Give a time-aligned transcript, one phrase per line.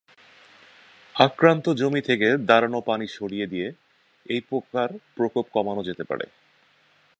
[1.15, 3.67] আক্রান্ত জমি থেকে দাঁড়ানো পানি সরিয়ে দিয়ে
[4.25, 6.25] এই পোকার প্রকোপ কমানো যেতে পারে।